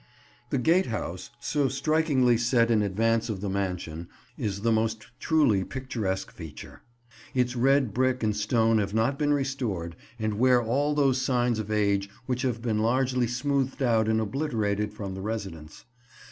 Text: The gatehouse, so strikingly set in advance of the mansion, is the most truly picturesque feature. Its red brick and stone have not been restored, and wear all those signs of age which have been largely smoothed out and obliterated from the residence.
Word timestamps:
The 0.49 0.57
gatehouse, 0.57 1.29
so 1.39 1.67
strikingly 1.67 2.35
set 2.35 2.71
in 2.71 2.81
advance 2.81 3.29
of 3.29 3.39
the 3.39 3.51
mansion, 3.51 4.07
is 4.35 4.61
the 4.61 4.71
most 4.71 5.05
truly 5.19 5.63
picturesque 5.63 6.31
feature. 6.31 6.81
Its 7.35 7.55
red 7.55 7.93
brick 7.93 8.23
and 8.23 8.35
stone 8.35 8.79
have 8.79 8.95
not 8.95 9.19
been 9.19 9.31
restored, 9.31 9.95
and 10.17 10.39
wear 10.39 10.59
all 10.59 10.95
those 10.95 11.21
signs 11.21 11.59
of 11.59 11.69
age 11.69 12.09
which 12.25 12.41
have 12.41 12.63
been 12.63 12.79
largely 12.79 13.27
smoothed 13.27 13.83
out 13.83 14.07
and 14.09 14.19
obliterated 14.19 14.91
from 14.91 15.13
the 15.13 15.21
residence. 15.21 15.85